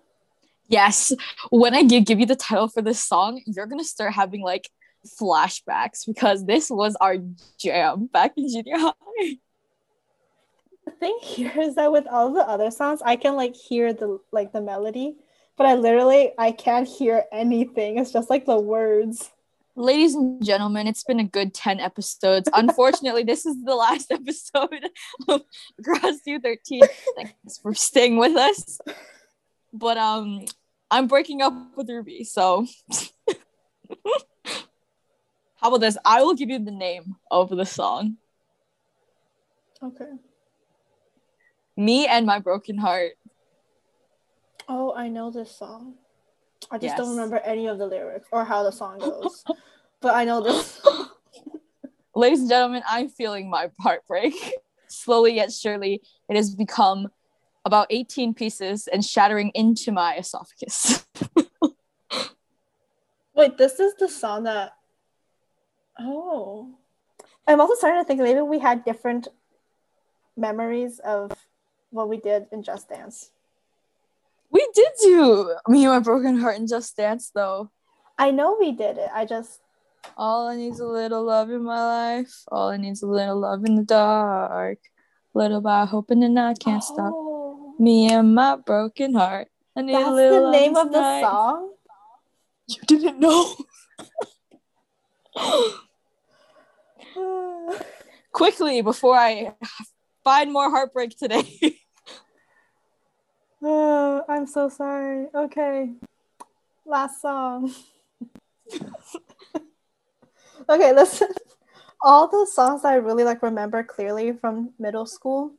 [0.68, 1.12] Yes.
[1.50, 4.70] When I give, give you the title for this song, you're gonna start having like
[5.20, 7.16] flashbacks because this was our
[7.58, 8.92] jam back in junior high.
[10.84, 14.18] The thing here is that with all the other songs, I can like hear the
[14.30, 15.16] like the melody,
[15.56, 17.98] but I literally I can't hear anything.
[17.98, 19.30] It's just like the words.
[19.74, 22.46] Ladies and gentlemen, it's been a good 10 episodes.
[22.54, 24.90] Unfortunately, this is the last episode
[25.28, 25.42] of
[25.78, 26.82] Across 213.
[27.16, 28.78] Thanks for staying with us.
[29.72, 30.44] But um
[30.90, 32.66] I'm breaking up with Ruby, so
[35.56, 35.96] how about this?
[36.04, 38.18] I will give you the name of the song.
[39.82, 40.10] Okay.
[41.76, 43.12] Me and my broken heart.
[44.68, 45.94] Oh, I know this song.
[46.70, 46.98] I just Yes.
[46.98, 49.44] don't remember any of the lyrics or how the song goes.
[50.00, 50.80] but I know this.
[52.14, 54.34] Ladies and gentlemen, I'm feeling my heartbreak.
[54.86, 57.08] Slowly yet surely, it has become
[57.64, 61.06] about 18 pieces and shattering into my esophagus.
[63.34, 64.72] Wait, this is the song that.
[65.98, 66.74] Oh.
[67.46, 69.28] I'm also starting to think maybe we had different
[70.36, 71.32] memories of
[71.92, 73.30] what we did in Just Dance.
[74.50, 77.70] we did do me and my broken heart and just dance though.
[78.18, 79.10] I know we did it.
[79.14, 79.60] I just.
[80.16, 82.34] All I need is a little love in my life.
[82.50, 84.78] All I need is a little love in the dark.
[85.34, 87.12] Little by hoping the night can't stop.
[87.14, 89.48] Oh, Me and my broken heart.
[89.76, 91.20] I need That's a little the name of the tonight.
[91.22, 91.72] song?
[92.68, 93.54] You didn't know.
[98.32, 99.54] Quickly before I
[100.24, 101.46] find more heartbreak today.
[103.62, 105.28] Oh, I'm so sorry.
[105.34, 105.92] Okay.
[106.84, 107.72] Last song.
[110.68, 111.28] okay, listen.
[112.02, 115.54] All the songs I really like remember clearly from middle school.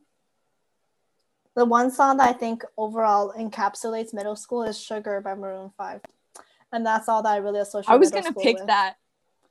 [1.56, 6.02] The one song that I think overall encapsulates middle school is Sugar by Maroon 5.
[6.74, 8.66] And that's all that I really associate I was gonna pick with.
[8.66, 8.96] that.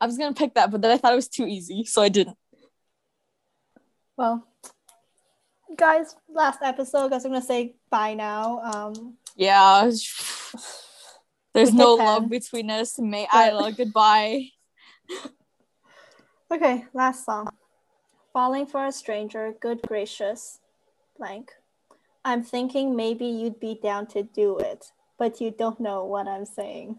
[0.00, 2.09] I was gonna pick that, but then I thought it was too easy, so I
[2.09, 2.36] didn't.
[4.16, 4.46] Well,
[5.76, 8.60] guys, last episode, guys, I'm gonna say bye now.
[8.60, 9.90] Um Yeah.
[11.54, 12.98] There's no love between us.
[12.98, 14.48] May But- love goodbye.
[16.50, 17.48] Okay, last song.
[18.32, 20.60] Falling for a stranger, good gracious,
[21.18, 21.52] blank.
[22.24, 26.46] I'm thinking maybe you'd be down to do it, but you don't know what I'm
[26.46, 26.98] saying.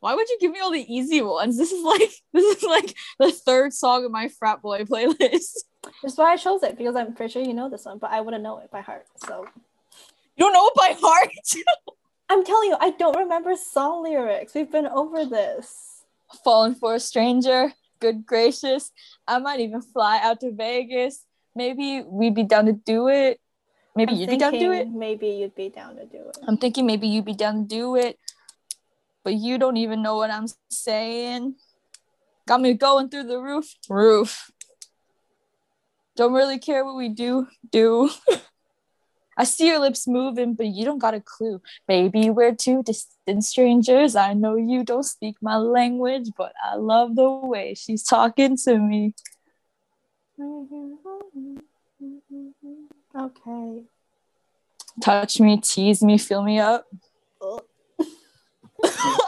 [0.00, 1.58] Why would you give me all the easy ones?
[1.58, 5.58] This is like this is like the third song of my frat boy playlist.
[6.02, 8.20] That's why I chose it because I'm pretty sure you know this one, but I
[8.20, 9.06] wouldn't know it by heart.
[9.26, 9.46] So
[10.36, 11.30] You don't know it by heart.
[12.30, 14.54] I'm telling you, I don't remember song lyrics.
[14.54, 16.04] We've been over this.
[16.44, 18.92] Falling for a stranger, good gracious.
[19.26, 21.26] I might even fly out to Vegas.
[21.56, 23.40] Maybe we'd be down to do it.
[23.96, 24.88] Maybe I'm you'd be down to do it.
[24.88, 26.38] Maybe you'd be down to do it.
[26.46, 28.16] I'm thinking maybe you'd be down to do it,
[29.24, 31.56] but you don't even know what I'm saying.
[32.46, 34.50] Got me going through the roof, roof.
[36.20, 38.10] Don't really care what we do, do.
[39.38, 41.62] I see your lips moving, but you don't got a clue.
[41.88, 44.16] Maybe we're two distant strangers.
[44.16, 48.76] I know you don't speak my language, but I love the way she's talking to
[48.76, 49.14] me.
[53.18, 53.84] Okay.
[55.00, 56.84] Touch me, tease me, fill me up.
[57.40, 57.62] Oh.
[58.84, 59.20] Ugh.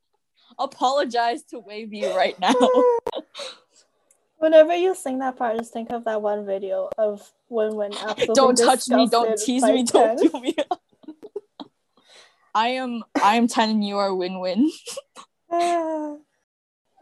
[0.60, 2.54] Apologize to Wavy right now.
[4.38, 8.56] Whenever you sing that part, just think of that one video of when absolutely don't
[8.56, 10.30] touch me, don't tease me, don't 10.
[10.30, 10.54] fill me.
[12.54, 14.70] I am I am 10 and you are win-win.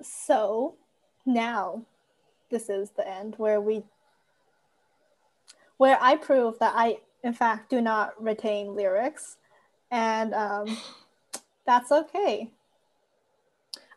[0.02, 0.76] so
[1.24, 1.82] now
[2.50, 3.82] this is the end where we
[5.76, 9.36] where I prove that I in fact do not retain lyrics
[9.90, 10.76] and um
[11.66, 12.50] that's okay.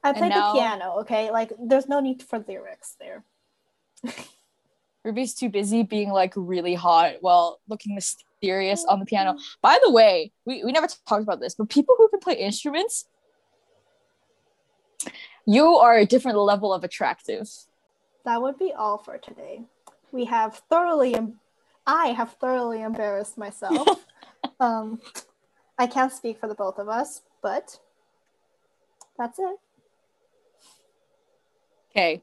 [0.04, 1.30] I play now- the piano, okay?
[1.30, 3.24] Like there's no need for lyrics there.
[5.04, 9.38] Ruby's too busy being like really hot while looking mysterious on the piano.
[9.62, 13.06] By the way, we, we never talked about this, but people who can play instruments,
[15.46, 17.50] you are a different level of attractive.
[18.26, 19.62] That would be all for today.
[20.12, 21.40] we have thoroughly, em-
[21.88, 24.06] I have thoroughly embarrassed myself.
[24.60, 25.00] um,
[25.78, 27.80] I can't speak for the both of us, but
[29.18, 29.56] that's it.
[31.92, 32.22] Okay,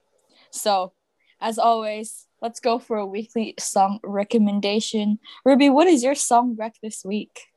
[0.51, 0.93] so
[1.41, 5.18] as always, let's go for a weekly song recommendation.
[5.45, 7.49] Ruby, what is your song rec this week?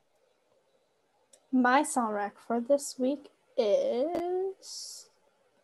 [1.52, 3.28] My song rec for this week
[3.58, 5.10] is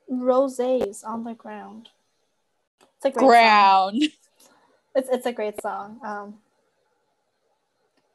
[0.07, 1.89] Roses on the Ground.
[2.97, 4.01] It's a great Ground.
[4.01, 4.09] Song.
[4.97, 5.99] It's it's a great song.
[6.05, 6.35] Um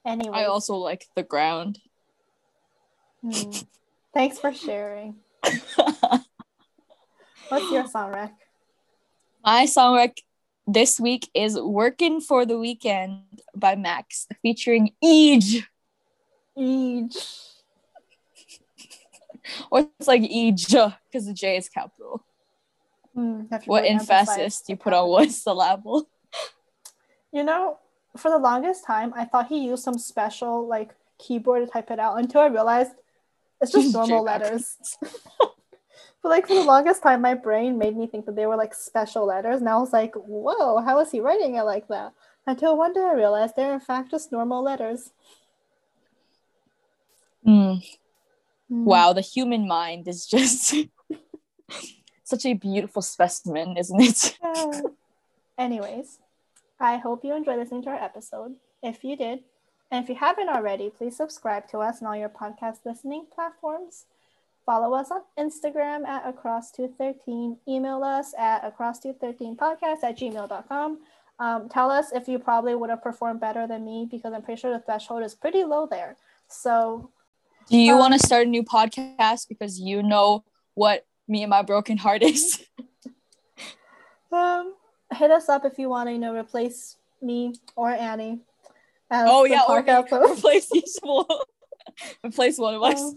[0.03, 0.39] anyway.
[0.39, 1.79] I also like the ground.
[3.21, 3.51] Hmm.
[4.15, 5.17] Thanks for sharing.
[7.51, 8.33] What's your song rec?
[9.51, 10.17] My song rec
[10.65, 15.65] this week is Working for the Weekend by Max featuring Eej.
[16.57, 17.17] Eej.
[19.73, 22.25] Or it's like Eej because the J is capital.
[23.13, 26.09] Hmm, to What emphasis do you put on one syllable?
[27.33, 27.79] You know,
[28.17, 31.99] for the longest time, I thought he used some special like keyboard to type it
[31.99, 32.93] out until I realized
[33.61, 34.77] it's just normal letters.
[36.23, 38.75] But like for the longest time, my brain made me think that they were like
[38.75, 42.13] special letters, and I was like, "Whoa, how is he writing it like that?"
[42.47, 45.13] Until one day I realized they're in fact just normal letters.
[47.45, 47.75] Hmm.
[48.69, 48.85] Hmm.
[48.85, 50.75] Wow, the human mind is just
[52.25, 54.39] such a beautiful specimen, isn't it?
[54.43, 54.81] Yeah.
[55.59, 56.19] Anyways,
[56.79, 58.55] I hope you enjoyed listening to our episode.
[58.83, 59.41] If you did,
[59.91, 64.07] and if you haven't already, please subscribe to us on all your podcast listening platforms.
[64.71, 67.57] Follow us on Instagram at across213.
[67.69, 70.99] Email us at across213podcast at gmail.com.
[71.41, 74.61] Um, tell us if you probably would have performed better than me because I'm pretty
[74.61, 76.17] sure the threshold is pretty low there.
[76.47, 77.11] So
[77.69, 80.45] Do you Um, want to start a new podcast because you know
[80.75, 82.65] what me and my broken heart is?
[84.31, 84.75] um,
[85.13, 88.39] hit us up if you want to, you know, replace me or Annie.
[89.11, 90.39] oh yeah, or podcast me, host.
[90.39, 91.27] replace each one.
[92.25, 93.03] replace one of us.
[93.03, 93.17] Um,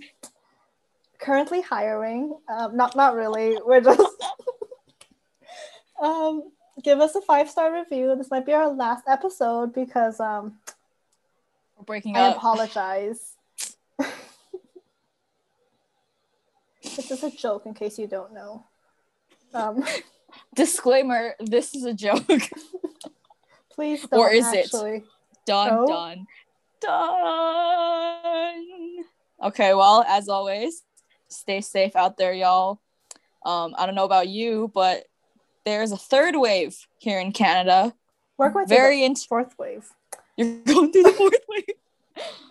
[1.23, 2.35] currently hiring.
[2.49, 3.57] Um, not not really.
[3.65, 4.01] We're just
[6.01, 6.51] um,
[6.83, 8.15] give us a five star review.
[8.17, 10.57] This might be our last episode because um,
[11.77, 12.37] We're breaking I up.
[12.37, 13.35] apologize.
[16.83, 18.65] this is a joke, in case you don't know.
[19.53, 19.83] Um,
[20.55, 22.25] Disclaimer: This is a joke.
[23.71, 24.19] please don't.
[24.19, 24.65] Or is it?
[24.65, 25.03] actually.
[25.45, 25.87] done, Oh.
[25.87, 26.25] done,
[26.81, 28.65] done.
[29.43, 30.83] Okay, well, as always,
[31.33, 32.79] stay safe out there, y'all.
[33.45, 35.05] Um, I don't know about you, but
[35.65, 37.93] there's a third wave here in Canada.
[38.37, 39.89] Work with Very the fourth wave.
[40.37, 41.65] You're going through the fourth wave,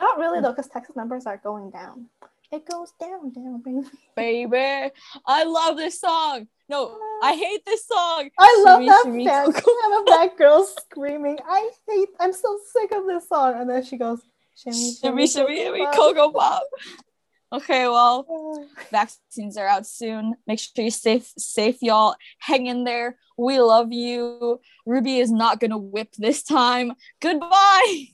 [0.00, 2.06] Not really though, because Texas numbers are going down.
[2.52, 3.86] It goes down, down, baby.
[4.14, 4.92] baby.
[5.26, 6.48] I love this song.
[6.68, 8.28] No, I hate this song.
[8.38, 9.70] I love Shimmy, that shimmy, fan Coco.
[9.82, 11.38] cam of that girl screaming.
[11.48, 12.08] I hate.
[12.20, 13.54] I'm so sick of this song.
[13.58, 14.20] And then she goes,
[14.54, 16.62] shimmy, Shimmy, shimmy, shimmy, Cocoa Pop.
[17.52, 20.34] Okay, well, vaccines are out soon.
[20.46, 22.14] Make sure you're safe, safe, y'all.
[22.38, 23.18] Hang in there.
[23.36, 24.60] We love you.
[24.86, 26.92] Ruby is not gonna whip this time.
[27.20, 28.06] Goodbye.